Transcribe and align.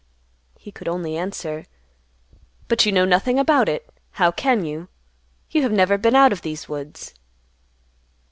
He 0.57 0.71
could 0.71 0.87
only 0.87 1.15
answer, 1.15 1.67
"But 2.67 2.87
you 2.87 2.91
know 2.91 3.05
nothing 3.05 3.37
about 3.37 3.69
it. 3.69 3.87
How 4.13 4.31
can 4.31 4.65
you? 4.65 4.87
You 5.51 5.61
have 5.61 5.71
never 5.71 5.95
been 5.99 6.15
out 6.15 6.31
of 6.33 6.41
these 6.41 6.67
woods." 6.67 7.13